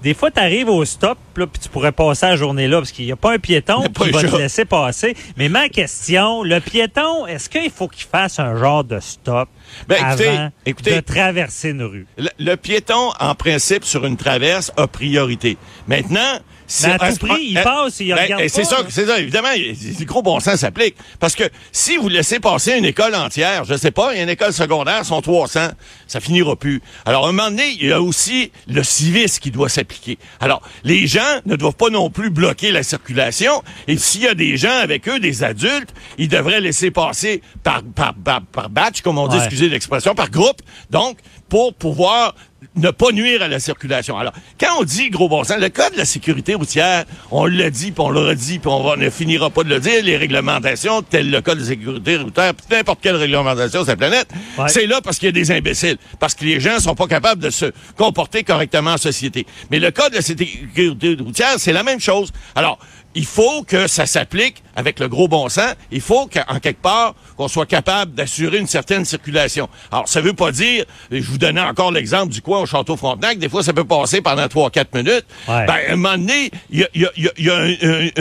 Des 0.04 0.12
fois, 0.12 0.30
tu 0.30 0.38
arrives 0.38 0.68
au 0.68 0.84
stop, 0.84 1.16
là, 1.34 1.46
puis 1.46 1.58
tu 1.62 1.70
pourrais 1.70 1.90
passer 1.90 2.26
la 2.26 2.36
journée 2.36 2.68
là, 2.68 2.76
parce 2.76 2.92
qu'il 2.92 3.06
n'y 3.06 3.12
a 3.12 3.16
pas 3.16 3.32
un 3.32 3.38
piéton 3.38 3.84
qui 3.84 4.10
va 4.10 4.22
te 4.22 4.36
laisser 4.36 4.66
passer. 4.66 5.16
Mais 5.38 5.48
ma 5.48 5.70
question, 5.70 6.42
le 6.42 6.60
piéton, 6.60 7.26
est-ce 7.26 7.48
qu'il 7.48 7.70
faut 7.70 7.88
qu'il 7.88 8.04
fasse 8.04 8.38
un 8.38 8.54
genre 8.54 8.84
de 8.84 9.00
stop 9.00 9.48
Ben, 9.88 9.96
écoutez, 9.96 10.28
avant 10.28 10.50
écoutez. 10.66 10.96
de 10.96 11.00
traverser 11.00 11.70
une 11.70 11.84
rue? 11.84 12.06
Le, 12.18 12.28
le 12.38 12.56
piéton, 12.56 13.12
en 13.18 13.34
principe, 13.34 13.84
sur 13.84 14.04
une 14.04 14.18
traverse, 14.18 14.72
a 14.76 14.86
priorité. 14.86 15.56
Maintenant, 15.88 16.38
Mais 16.82 16.92
à 16.92 17.12
tout 17.12 17.26
prix, 17.26 17.46
il 17.50 17.54
passe, 17.62 18.00
il 18.00 18.12
regarde 18.14 18.42
ben, 18.42 18.48
C'est 18.48 18.64
ça, 18.64 18.78
c'est 18.88 19.06
ça. 19.06 19.18
Évidemment, 19.18 19.50
il- 19.56 19.76
le 19.98 20.04
gros 20.04 20.22
bon 20.22 20.40
sens 20.40 20.56
s'applique. 20.60 20.96
Parce 21.20 21.34
que 21.34 21.44
si 21.72 21.96
vous 21.96 22.08
laissez 22.08 22.40
passer 22.40 22.72
une 22.78 22.84
école 22.84 23.14
entière, 23.14 23.64
je 23.64 23.74
sais 23.76 23.90
pas, 23.90 24.14
une 24.16 24.28
école 24.28 24.52
secondaire, 24.52 25.04
sont 25.04 25.20
300, 25.20 25.68
ça 26.06 26.20
finira 26.20 26.56
plus. 26.56 26.80
Alors, 27.04 27.26
à 27.26 27.28
un 27.28 27.32
moment 27.32 27.50
donné, 27.50 27.76
il 27.80 27.88
y 27.88 27.92
a 27.92 28.00
aussi 28.00 28.50
le 28.68 28.82
civisme 28.82 29.40
qui 29.40 29.50
doit 29.50 29.68
s'appliquer. 29.68 30.18
Alors, 30.40 30.62
les 30.84 31.06
gens 31.06 31.20
ne 31.46 31.56
doivent 31.56 31.74
pas 31.74 31.90
non 31.90 32.10
plus 32.10 32.30
bloquer 32.30 32.70
la 32.72 32.82
circulation. 32.82 33.62
Et 33.88 33.96
s'il 33.98 34.22
y 34.22 34.28
a 34.28 34.34
des 34.34 34.56
gens 34.56 34.76
avec 34.78 35.08
eux, 35.08 35.18
des 35.18 35.44
adultes, 35.44 35.90
ils 36.18 36.28
devraient 36.28 36.60
laisser 36.60 36.90
passer 36.90 37.42
par, 37.62 37.82
par, 37.82 38.14
par, 38.14 38.40
par 38.42 38.70
batch, 38.70 39.00
comme 39.02 39.18
on 39.18 39.28
dit, 39.28 39.36
Ouais. 39.36 39.44
excusez 39.44 39.68
l'expression, 39.68 40.14
par 40.14 40.30
groupe. 40.30 40.62
Donc, 40.90 41.18
pour 41.48 41.74
pouvoir 41.74 42.34
ne 42.76 42.90
pas 42.90 43.12
nuire 43.12 43.42
à 43.42 43.48
la 43.48 43.60
circulation. 43.60 44.18
Alors, 44.18 44.32
quand 44.60 44.80
on 44.80 44.84
dit 44.84 45.10
gros 45.10 45.28
bon 45.28 45.44
sens, 45.44 45.58
le 45.58 45.68
code 45.68 45.92
de 45.92 45.98
la 45.98 46.04
sécurité 46.04 46.54
routière, 46.54 47.04
on 47.30 47.46
l'a 47.46 47.70
dit, 47.70 47.92
puis 47.92 48.00
on 48.00 48.10
l'a 48.10 48.34
dit, 48.34 48.58
puis 48.58 48.68
on 48.70 48.82
va- 48.82 48.96
ne 48.96 49.10
finira 49.10 49.50
pas 49.50 49.62
de 49.64 49.68
le 49.68 49.80
dire, 49.80 50.02
les 50.02 50.16
réglementations, 50.16 51.02
tel 51.02 51.30
le 51.30 51.40
code 51.40 51.58
de 51.58 51.64
sécurité 51.64 52.16
routière, 52.16 52.54
puis 52.54 52.66
n'importe 52.70 53.00
quelle 53.02 53.16
réglementation 53.16 53.80
sur 53.80 53.88
la 53.90 53.96
planète, 53.96 54.28
Ouais. 54.58 54.68
c'est 54.68 54.86
là 54.86 55.00
parce 55.02 55.18
qu'il 55.18 55.26
y 55.26 55.28
a 55.28 55.32
des 55.32 55.50
imbéciles, 55.52 55.96
parce 56.18 56.34
que 56.34 56.44
les 56.44 56.60
gens 56.60 56.78
sont 56.80 56.94
pas 56.94 57.06
capables 57.06 57.42
de 57.42 57.50
se 57.50 57.66
comporter 57.96 58.44
correctement 58.44 58.92
en 58.92 58.98
société. 58.98 59.46
Mais 59.70 59.78
le 59.78 59.90
code 59.90 60.10
de 60.10 60.16
la 60.16 60.22
sécurité 60.22 61.16
routière, 61.20 61.54
c'est 61.58 61.72
la 61.72 61.82
même 61.82 62.00
chose. 62.00 62.32
Alors, 62.54 62.78
il 63.14 63.24
faut 63.26 63.62
que 63.62 63.86
ça 63.86 64.06
s'applique 64.06 64.62
avec 64.76 64.98
le 64.98 65.08
gros 65.08 65.28
bon 65.28 65.48
sens. 65.48 65.74
Il 65.92 66.00
faut 66.00 66.26
qu'en 66.26 66.58
quelque 66.58 66.82
part, 66.82 67.14
qu'on 67.36 67.48
soit 67.48 67.66
capable 67.66 68.12
d'assurer 68.14 68.58
une 68.58 68.66
certaine 68.66 69.04
circulation. 69.04 69.68
Alors, 69.92 70.08
ça 70.08 70.20
veut 70.20 70.32
pas 70.32 70.50
dire, 70.52 70.84
je 71.10 71.20
vous 71.22 71.38
donnais 71.38 71.60
encore 71.60 71.92
l'exemple 71.92 72.32
du 72.32 72.42
coin 72.42 72.60
au 72.60 72.66
Château 72.66 72.96
Frontenac, 72.96 73.38
des 73.38 73.48
fois, 73.48 73.62
ça 73.62 73.72
peut 73.72 73.84
passer 73.84 74.20
pendant 74.20 74.46
3-4 74.46 74.86
minutes. 74.94 75.24
Ouais. 75.48 75.66
Ben, 75.66 75.74
à 75.88 75.92
un 75.92 75.96
moment 75.96 76.16
donné, 76.18 76.50
il 76.70 76.80
y 76.80 76.84
a, 76.84 76.88
il 76.94 77.02
y 77.02 77.06
a- 77.06 77.10
il 77.16 77.24
y 77.24 77.28
a- 77.28 77.32
il 77.38 77.44
y 77.46 77.50
a 77.50 77.56
un, 77.56 77.70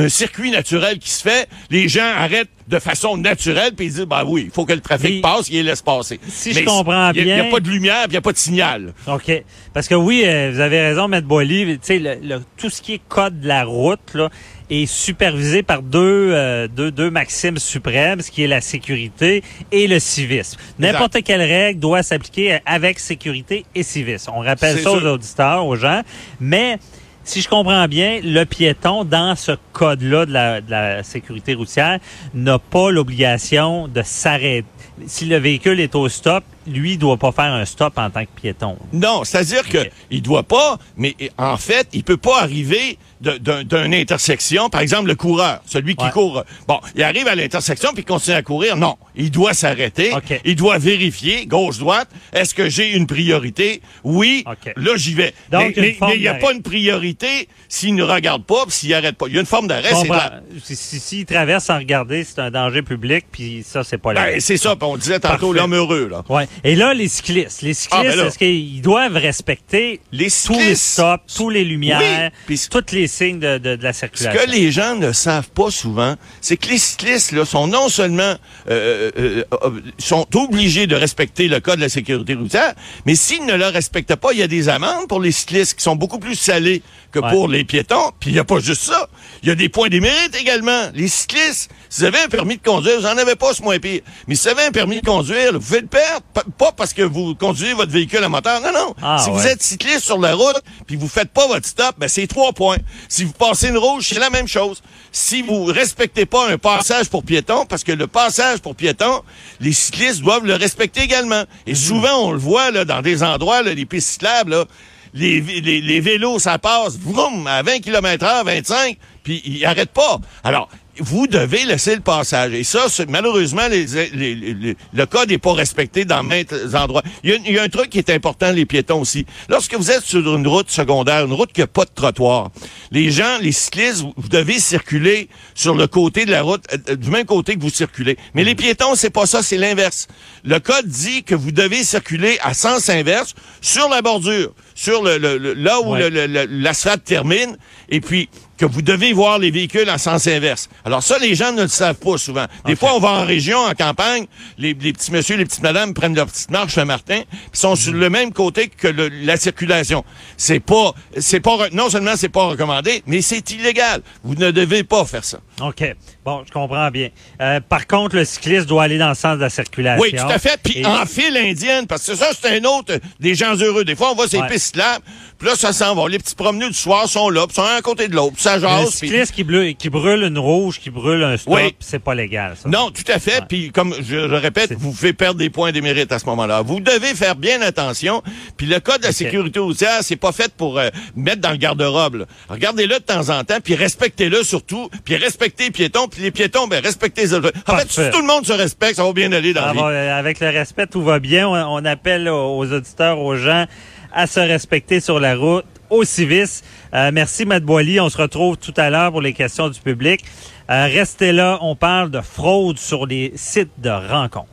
un- 0.03 0.05
un 0.05 0.09
circuit 0.09 0.51
naturel 0.51 1.00
qui 1.00 1.09
se 1.09 1.21
fait. 1.23 1.47
Les 1.69 1.88
gens 1.89 2.05
arrêtent 2.17 2.50
de 2.67 2.79
façon 2.79 3.17
naturelle, 3.17 3.73
puis 3.75 3.88
ils 3.88 3.93
disent, 3.93 4.05
ben 4.05 4.23
oui, 4.25 4.43
il 4.45 4.51
faut 4.51 4.65
que 4.65 4.71
le 4.73 4.79
trafic 4.79 5.21
passe, 5.21 5.50
ils 5.50 5.55
les 5.55 5.63
laissent 5.63 5.81
passer. 5.81 6.19
Si 6.29 6.53
je 6.53 6.63
comprends 6.63 7.12
il 7.12 7.17
y 7.17 7.19
a- 7.19 7.23
Il 7.23 7.27
n'y 7.27 7.33
bien- 7.41 7.47
a 7.47 7.51
pas 7.51 7.59
de 7.59 7.69
lumière, 7.69 8.03
il 8.05 8.12
n'y 8.12 8.17
a 8.17 8.21
pas 8.21 8.31
de 8.31 8.38
signal. 8.38 8.93
OK. 9.07 9.31
Parce 9.73 9.88
que 9.89 9.95
oui, 9.95 10.23
euh, 10.25 10.51
vous 10.53 10.59
avez 10.62 10.79
raison, 10.81 11.07
Maître 11.09 11.27
Boily. 11.27 11.65
Tu 11.73 11.79
sais, 11.81 12.00
le, 12.00 12.15
le- 12.23 12.41
tout 12.57 12.69
ce 12.69 12.81
qui 12.81 12.93
est 12.93 13.01
code 13.09 13.41
de 13.41 13.47
la 13.50 13.65
route, 13.65 14.00
là, 14.13 14.29
est 14.74 14.86
supervisé 14.86 15.63
par 15.63 15.82
deux, 15.82 16.32
euh, 16.34 16.68
deux, 16.68 16.92
deux 16.92 17.10
maximes 17.10 17.58
suprêmes, 17.58 18.22
ce 18.22 18.32
qui 18.32 18.44
est 18.44 18.48
la 18.48 18.62
sécurité 18.62 19.44
et 19.72 19.88
le 19.88 20.00
civisme. 20.00 20.60
N'importe 20.80 21.22
quelle 21.24 21.42
règle 21.42 21.80
doit 21.80 22.03
s'appliquer 22.03 22.60
avec 22.65 23.00
sécurité 23.00 23.65
et 23.75 23.84
civisme. 23.84 24.32
On 24.36 24.42
rappelle 24.42 24.80
ça 24.80 24.92
aux 24.92 25.06
auditeurs, 25.06 25.65
aux 25.65 25.75
gens. 25.75 26.01
Mais 26.39 26.77
si 27.24 27.42
je 27.42 27.50
comprends 27.50 27.88
bien, 27.88 28.20
le 28.24 28.44
piéton, 28.44 29.06
dans 29.06 29.36
ce 29.36 29.53
code-là 29.72 30.25
de 30.25 30.34
la, 30.34 30.62
de 30.62 30.72
la 30.72 31.03
sécurité 31.03 31.53
routière, 31.53 32.00
n'a 32.34 32.60
pas 32.60 32.92
l'obligation 32.92 33.88
de 33.88 34.01
s'arrêter. 34.03 34.65
Si 35.08 35.25
le 35.25 35.38
véhicule 35.38 35.80
est 35.80 35.96
au 35.96 36.10
stop, 36.10 36.44
lui, 36.67 36.93
il 36.93 36.98
doit 36.98 37.17
pas 37.17 37.32
faire 37.32 37.46
un 37.53 37.65
stop 37.65 37.98
en 37.98 38.10
tant 38.10 38.24
que 38.24 38.29
piéton. 38.41 38.77
Non, 38.91 39.24
c'est-à-dire 39.24 39.67
que 39.67 39.79
il 40.12 40.22
doit 40.22 40.43
pas, 40.43 40.77
mais 40.98 41.15
en 41.38 41.58
fait, 41.58 41.88
il 41.93 42.03
peut 42.03 42.17
pas 42.17 42.41
arriver 42.41 42.98
d'une 43.22 43.93
intersection. 43.93 44.70
Par 44.70 44.82
exemple, 44.82 45.08
le 45.08 45.15
coureur, 45.15 45.62
celui 45.65 45.96
qui 45.96 46.03
Ouais. 46.03 46.12
court. 46.12 46.43
Bon, 46.67 46.79
il 46.96 47.03
arrive 47.03 47.27
à 47.29 47.36
l'intersection 47.36 47.91
puis 47.93 48.01
il 48.01 48.05
continue 48.05 48.36
à 48.36 48.41
courir. 48.41 48.75
Non, 48.75 48.98
il 49.15 49.32
doit 49.32 49.53
s'arrêter. 49.53 50.13
OK. 50.13 50.41
Il 50.43 50.55
doit 50.58 50.77
vérifier 50.77 51.46
gauche-droite. 51.46 52.10
Est-ce 52.34 52.53
que 52.53 52.67
j'ai 52.70 52.91
une 52.91 53.08
priorité? 53.08 53.82
Oui. 54.03 54.43
OK. 54.46 54.74
Là, 54.75 54.91
j'y 54.98 55.13
vais. 55.13 55.34
Donc, 55.51 55.74
mais 55.77 55.96
il 56.15 56.20
n'y 56.20 56.27
a 56.27 56.34
pas 56.34 56.51
une 56.51 56.62
priorité 56.62 57.48
s'il 57.70 57.96
ne 57.96 58.03
regarde 58.03 58.43
pas 58.43 58.65
s'il 58.67 58.93
arrête 58.93 59.15
pas. 59.15 59.27
Il 59.29 59.36
y 59.36 59.38
a 59.38 59.39
une 59.39 59.46
forme 59.46 59.67
d'arrêt. 59.67 59.91
la- 60.10 60.41
Si, 60.62 60.75
si, 60.75 61.00
s'il 61.00 61.25
traverse 61.25 61.65
sans 61.65 61.77
regarder, 61.77 62.24
c'est 62.25 62.39
un 62.39 62.51
danger 62.51 62.82
public, 62.82 63.25
puis 63.32 63.63
ça, 63.65 63.84
c'est 63.86 63.98
pas 63.98 64.12
la 64.13 64.24
Ben, 64.25 64.39
c'est 64.41 64.58
ça. 64.58 64.75
On 64.82 64.98
disait 64.98 65.20
tantôt 65.20 65.53
l'homme 65.53 65.74
heureux 65.74 66.10
là. 66.12 66.24
Ouais. 66.29 66.48
Et 66.63 66.75
là, 66.75 66.93
les 66.93 67.07
cyclistes, 67.07 67.62
les 67.62 67.74
cyclistes, 67.74 67.89
Ah, 67.91 68.15
ben 68.15 68.27
est-ce 68.27 68.38
qu'ils 68.38 68.81
doivent 68.81 69.15
respecter 69.17 70.00
Les 70.12 70.29
tous 70.29 70.57
les 70.57 70.75
stops, 70.75 71.33
tous 71.36 71.50
les 71.50 71.63
lumières, 71.63 72.31
Oui, 72.50 72.60
tous 72.69 72.83
les 72.93 73.07
signes 73.07 73.39
de, 73.39 73.57
de, 73.57 73.75
de 73.75 73.83
la 73.83 73.93
Ce 73.93 74.00
circulation? 74.00 74.41
que 74.41 74.50
les 74.51 74.72
gens 74.72 74.95
ne 74.95 75.12
savent 75.12 75.50
pas 75.50 75.72
souvent, 75.72 76.15
c'est 76.41 76.57
que 76.57 76.69
les 76.69 76.77
cyclistes 76.77 77.31
là, 77.31 77.45
sont 77.45 77.67
non 77.67 77.89
seulement 77.89 78.36
euh, 78.69 79.12
euh, 79.17 79.43
euh, 79.63 79.81
sont 79.98 80.25
obligés 80.36 80.88
de 80.88 80.95
respecter 80.95 81.48
le 81.48 81.60
code 81.60 81.77
de 81.77 81.81
la 81.81 81.89
sécurité 81.89 82.33
routière, 82.33 82.74
mais 83.05 83.15
s'ils 83.15 83.45
ne 83.45 83.55
le 83.55 83.65
respectent 83.67 84.15
pas, 84.15 84.31
il 84.33 84.39
y 84.39 84.43
a 84.43 84.48
des 84.48 84.69
amendes 84.69 85.07
pour 85.07 85.19
les 85.22 85.31
cyclistes 85.31 85.77
qui 85.77 85.83
sont 85.83 85.95
beaucoup 85.95 86.19
plus 86.19 86.36
salées 86.36 86.81
que 87.12 87.19
Ouais. 87.19 87.29
pour 87.29 87.48
les 87.48 87.63
piétons. 87.63 88.12
Puis 88.19 88.31
il 88.31 88.33
n'y 88.33 88.39
a 88.39 88.43
pas 88.43 88.60
juste 88.60 88.81
ça. 88.81 89.07
Il 89.43 89.50
y 89.50 89.51
a 89.51 89.55
des 89.55 89.69
points 89.69 89.88
des 89.89 90.00
mérites 90.00 90.36
également. 90.36 90.89
Les 90.95 91.07
cyclistes, 91.07 91.69
si 91.93 92.01
vous 92.01 92.07
avez 92.07 92.21
un 92.21 92.27
permis 92.27 92.57
de 92.57 92.63
conduire, 92.63 92.95
vous 92.97 93.03
n'en 93.05 93.17
avez 93.17 93.35
pas, 93.35 93.53
c'est 93.53 93.63
moins 93.63 93.77
pire. 93.77 94.01
Mais 94.27 94.33
si 94.35 94.43
vous 94.47 94.50
avez 94.50 94.63
un 94.67 94.71
permis 94.71 95.00
de 95.00 95.05
conduire, 95.05 95.51
là, 95.51 95.57
vous 95.59 95.63
pouvez 95.65 95.81
le 95.81 95.88
perdre. 95.88 96.21
Pas- 96.57 96.71
parce 96.71 96.91
que 96.93 97.03
vous 97.03 97.35
conduisez 97.35 97.73
votre 97.73 97.91
véhicule 97.91 98.23
à 98.23 98.29
moteur. 98.29 98.62
Non, 98.62 98.71
non. 98.73 98.95
Ah, 99.01 99.21
si 99.23 99.29
vous 99.29 99.45
êtes 99.45 99.62
cycliste 99.62 100.00
sur 100.05 100.17
la 100.19 100.33
route, 100.33 100.59
puis 100.88 100.95
vous 100.95 101.07
faites 101.07 101.29
pas 101.29 101.45
votre 101.47 101.67
stop, 101.67 101.95
ben 102.00 102.07
c'est 102.07 102.25
trois 102.25 102.51
points. 102.53 102.77
Si 103.09 103.23
vous 103.23 103.33
passez 103.33 103.67
une 103.67 103.77
rouge, 103.77 104.07
c'est 104.09 104.19
la 104.19 104.29
même 104.31 104.47
chose. 104.47 104.81
Si 105.12 105.43
vous 105.43 105.65
respectez 105.65 106.25
pas 106.25 106.50
un 106.50 106.57
passage 106.57 107.09
pour 107.09 107.23
piétons, 107.23 107.65
parce 107.67 107.83
que 107.83 107.91
le 107.91 108.07
passage 108.07 108.59
pour 108.59 108.75
piétons, 108.75 109.21
les 109.59 109.73
cyclistes 109.73 110.21
doivent 110.21 110.45
le 110.45 110.55
respecter 110.55 111.01
également. 111.01 111.43
Et 111.67 111.75
souvent, 111.75 112.17
on 112.27 112.31
le 112.31 112.39
voit 112.39 112.71
là, 112.71 112.85
dans 112.85 113.01
des 113.03 113.21
endroits, 113.21 113.62
là, 113.62 113.73
les 113.75 113.85
pistes 113.85 114.09
cyclables, 114.13 114.51
là, 114.51 114.65
les, 115.13 115.39
vé- 115.41 115.62
les, 115.62 115.79
les 115.81 116.00
vélos, 116.00 116.39
ça 116.39 116.57
passe, 116.57 116.97
vroom, 116.97 117.45
à 117.45 117.62
20 117.62 117.79
km 117.81 118.25
heure, 118.25 118.43
25, 118.45 118.97
puis 119.23 119.43
ils 119.45 119.63
arrêtent 119.63 119.91
pas. 119.93 120.17
Alors, 120.43 120.69
vous 121.00 121.27
devez 121.27 121.65
laisser 121.65 121.95
le 121.95 122.01
passage. 122.01 122.53
Et 122.53 122.63
ça, 122.63 122.85
malheureusement, 123.09 123.67
le 123.69 125.05
code 125.05 125.29
n'est 125.29 125.38
pas 125.38 125.53
respecté 125.53 126.05
dans 126.05 126.23
maintes 126.23 126.53
endroits. 126.73 127.01
Il 127.23 127.31
y, 127.51 127.57
a, 127.57 127.63
un 127.63 127.69
truc 127.69 127.89
qui 127.89 127.97
est 127.97 128.09
important, 128.09 128.51
les 128.51 128.65
piétons 128.65 129.01
aussi. 129.01 129.25
Lorsque 129.50 129.73
vous 129.73 129.89
êtes 129.89 130.03
sur 130.03 130.35
une 130.35 130.47
route 130.47 130.69
secondaire, 130.69 131.25
une 131.25 131.33
route 131.33 131.51
qui 131.51 131.62
n'a 131.62 131.67
pas 131.67 131.85
de 131.85 131.91
trottoir, 131.93 132.51
les 132.91 133.09
gens, 133.09 133.39
les 133.41 133.51
cyclistes, 133.51 134.01
vous, 134.01 134.13
vous 134.15 134.29
devez 134.29 134.59
circuler 134.59 135.29
sur 135.55 135.75
le 135.75 135.88
côté 135.88 136.25
de 136.25 136.31
la 136.31 136.43
route, 136.43 136.63
euh, 136.71 136.77
euh, 136.89 136.95
du 136.95 137.09
même 137.09 137.25
côté 137.25 137.55
que 137.55 137.62
vous 137.62 137.69
circulez. 137.69 138.17
Mais 138.35 138.43
les 138.43 138.55
piétons, 138.55 138.95
c'est 138.95 139.09
pas 139.09 139.25
ça, 139.25 139.41
c'est 139.41 139.57
l'inverse. 139.57 140.07
Le 140.43 140.59
code 140.59 140.88
dit 140.88 141.23
que 141.23 141.33
vous 141.33 141.51
devez 141.51 141.83
circuler 141.83 142.38
à 142.43 142.53
sens 142.53 142.89
inverse 142.89 143.33
sur 143.62 143.89
la 143.89 144.01
bordure, 144.01 144.53
sur 144.75 145.03
le, 145.03 145.18
le- 145.18 145.38
le- 145.38 145.53
là 145.53 145.80
où 145.82 145.94
Ouais. 145.94 146.10
l'asphalte 146.50 147.03
termine, 147.03 147.58
et 147.89 148.01
puis 148.01 148.30
que 148.58 148.65
vous 148.65 148.82
devez 148.84 149.13
voir 149.13 149.39
les 149.39 149.50
véhicules 149.51 149.89
en 149.89 149.98
sens 149.98 150.27
inverse. 150.27 150.70
Alors 150.86 151.01
ça, 151.03 151.18
les 151.18 151.34
gens 151.36 151.51
ne 151.51 151.63
le 151.63 151.68
savent 151.68 151.96
pas 151.96 152.18
souvent. 152.18 152.46
Des 152.65 152.75
fois, 152.75 152.96
on 152.96 153.00
va 153.00 153.10
en 153.10 153.25
région, 153.25 153.58
en 153.58 153.74
campagne, 153.74 154.25
les, 154.60 154.75
les 154.80 154.94
petits 154.94 155.12
messieurs, 155.12 155.36
les 155.38 155.46
petites 155.46 155.63
madames 155.63 155.94
prennent 155.94 156.15
leur 156.15 156.27
petite 156.27 156.51
marche 156.51 156.74
Saint-Martin, 156.75 157.22
puis 157.30 157.60
sont 157.60 157.75
sur 157.75 157.94
le 157.94 158.10
même 158.10 158.32
côté 158.32 158.68
que 158.70 158.88
le- 158.88 159.10
la 159.10 159.38
circulation. 159.38 160.06
C'est 160.38 160.60
pas, 160.60 160.94
c'est 161.18 161.39
pas, 161.39 161.68
non 161.72 161.89
seulement 161.89 162.13
c'est 162.15 162.30
pas 162.30 162.46
recommandé, 162.46 163.03
mais 163.08 163.22
c'est 163.22 163.50
illégal. 163.51 164.01
Vous 164.24 164.36
ne 164.36 164.51
devez 164.51 164.84
pas 164.84 165.03
faire 165.06 165.24
ça. 165.25 165.39
OK. 165.62 165.84
Bon, 166.24 166.44
je 166.48 166.51
comprends 166.51 166.89
bien. 166.89 167.10
Euh, 167.42 167.60
par 167.60 167.86
contre, 167.88 168.15
le 168.15 168.24
cycliste 168.24 168.68
doit 168.68 168.84
aller 168.84 168.98
dans 168.98 169.10
le 169.10 169.15
sens 169.15 169.36
de 169.38 169.42
la 169.42 169.50
circulation. 169.50 170.01
Oui, 170.01 170.12
tout 170.15 170.24
à 170.30 170.39
fait. 170.39 170.58
Puis 170.63 170.80
Et- 170.80 170.86
en 170.86 171.06
file 171.06 171.36
indienne, 171.38 171.86
parce 171.88 172.06
que 172.06 172.15
ça, 172.15 172.30
c'est 172.39 172.58
un 172.60 172.63
autre 172.63 172.94
des 173.20 173.36
gens 173.36 173.56
heureux. 173.56 173.84
Des 173.84 173.96
fois, 173.96 174.12
on 174.12 174.15
voit 174.15 174.27
ces 174.27 174.38
Ouais. 174.39 174.48
pistes 174.48 174.62
puis 174.72 175.48
là, 175.48 175.55
ça 175.55 175.74
s'en 175.74 175.93
va. 175.96 176.08
Les 176.08 176.20
petits 176.20 176.36
promeneurs 176.36 176.70
du 176.70 176.75
soir 176.75 177.08
sont 177.08 177.29
là, 177.29 177.46
puis 177.48 177.55
sont 177.55 177.63
un 177.63 177.75
à 177.77 177.82
côté 177.82 178.08
de 178.08 178.15
l'autre, 178.15 178.36
ça 178.38 178.55
Le 178.55 178.62
jase. 178.62 178.98
puis- 179.00 179.10
cycliste 179.10 179.34
qui, 179.34 179.43
brûle, 179.43 179.75
qui 179.75 179.89
brûle 179.89 180.24
une 180.24 180.38
rouge, 180.39 180.79
qui 180.79 180.89
brûle 180.89 181.24
un 181.24 181.38
stop, 181.38 181.53
Oui. 181.55 181.75
c'est 181.79 182.00
pas 182.00 182.15
légal, 182.15 182.55
ça. 182.62 182.70
Non, 182.70 182.91
tout 182.91 183.03
à 183.12 183.20
fait. 183.20 183.43
Puis 183.48 183.72
comme 183.72 183.93
je, 184.00 184.03
je 184.29 184.36
répète, 184.36 184.74
vous 184.74 184.91
pouvez 184.91 185.13
perdre 185.13 185.39
des 185.39 185.50
points 185.50 185.72
des 185.72 185.82
mérites 185.82 186.12
à 186.12 186.20
ce 186.20 186.25
moment-là. 186.27 186.62
Vous 186.62 186.79
devez 186.79 187.13
faire 187.15 187.36
bien 187.36 187.62
attention. 187.62 188.22
Puis 188.58 188.67
le 188.67 188.79
code 188.79 189.00
de 189.01 189.08
la 189.08 189.12
sécurité 189.12 189.60
routière, 189.60 190.00
c'est 190.01 190.15
pas 190.15 190.32
fait 190.32 190.53
pour 190.55 190.79
euh, 190.79 190.89
mettre 191.15 191.41
dans 191.41 191.51
le 191.51 191.58
garde-robe. 191.58 192.25
Regardez-le 192.50 192.96
de 192.96 193.03
temps 193.03 193.29
en 193.29 193.43
temps, 193.43 193.58
puis 193.63 193.75
respectez-le 193.75 194.43
surtout, 194.43 194.89
puis 195.03 195.15
respectez 195.17 195.65
les 195.65 195.72
piétons, 195.72 196.08
puis 196.08 196.22
les 196.22 196.32
piétons, 196.32 196.67
ben 196.67 196.82
respectez 196.84 197.22
les 197.24 197.34
autres. 197.34 197.51
En 197.67 197.77
fait, 197.77 197.91
si 197.91 198.01
tout 198.12 198.22
le 198.22 198.27
monde 198.27 198.46
se 198.46 198.53
respecte, 198.53 198.96
ça 198.96 199.03
va 199.03 199.13
bien 199.13 199.32
aller 199.32 199.53
dans 199.53 199.62
Ah, 199.63 199.67
la 199.67 199.74
vie. 199.74 199.79
euh, 199.82 200.20
avec 200.20 200.39
le 200.39 200.50
respect, 200.50 200.88
tout 200.88 201.01
va 201.03 201.20
bien. 201.20 201.48
On, 201.48 201.53
on 201.82 201.86
appelle 201.86 202.29
aux 202.29 202.72
auditeurs, 202.72 203.20
aux 203.20 203.36
gens, 203.36 203.65
à 204.13 204.27
se 204.27 204.39
respecter 204.39 205.00
sur 205.00 205.20
la 205.20 205.36
route, 205.36 205.65
au 205.89 206.03
civisme. 206.03 206.65
Euh, 206.93 207.12
merci, 207.13 207.46
Matt 207.46 207.63
Boily. 207.63 208.00
On 208.00 208.10
se 208.10 208.17
retrouve 208.17 208.58
tout 208.58 208.74
à 208.77 208.89
l'heure 208.89 209.12
pour 209.12 209.22
les 209.22 209.34
questions 209.34 209.70
du 209.70 209.79
public. 209.79 210.24
Euh, 210.70 210.86
restez 210.86 211.32
là. 211.32 211.58
On 211.62 211.75
parle 211.75 212.12
de 212.12 212.22
fraude 212.22 212.77
sur 212.77 213.05
les 213.05 213.34
sites 213.36 213.72
de 213.79 213.89
rencontres. 213.89 214.52